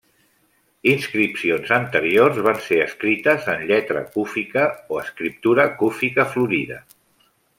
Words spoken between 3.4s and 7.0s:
en lletra cúfica o escriptura cúfica florida.